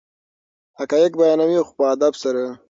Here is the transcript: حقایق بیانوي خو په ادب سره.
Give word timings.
حقایق 0.79 1.11
بیانوي 1.19 1.59
خو 1.65 1.71
په 1.77 1.83
ادب 1.93 2.13
سره. 2.23 2.43